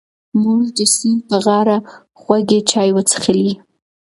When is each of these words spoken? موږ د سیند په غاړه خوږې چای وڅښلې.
موږ 0.43 0.61
د 0.77 0.79
سیند 0.95 1.19
په 1.29 1.37
غاړه 1.45 1.77
خوږې 2.21 2.59
چای 2.71 2.89
وڅښلې. 2.93 3.53